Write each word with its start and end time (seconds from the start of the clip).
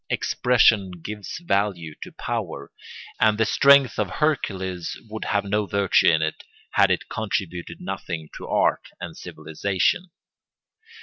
Expression 0.09 0.89
gives 1.03 1.37
value 1.37 1.93
to 2.01 2.11
power, 2.11 2.71
and 3.19 3.37
the 3.37 3.45
strength 3.45 3.99
of 3.99 4.09
Hercules 4.15 4.97
would 5.07 5.25
have 5.25 5.43
no 5.45 5.67
virtue 5.67 6.07
in 6.09 6.23
it 6.23 6.43
had 6.71 6.89
it 6.89 7.07
contributed 7.07 7.79
nothing 7.79 8.27
to 8.37 8.47
art 8.47 8.87
and 8.99 9.15
civilisation. 9.15 10.09